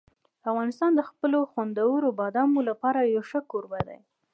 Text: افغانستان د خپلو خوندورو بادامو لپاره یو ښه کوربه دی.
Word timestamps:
افغانستان 0.49 0.91
د 0.95 1.01
خپلو 1.09 1.39
خوندورو 1.51 2.07
بادامو 2.19 2.59
لپاره 2.69 3.11
یو 3.13 3.23
ښه 3.29 3.39
کوربه 3.51 3.79
دی. 3.87 3.99